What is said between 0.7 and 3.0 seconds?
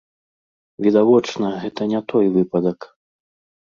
Відавочна, гэта не той выпадак.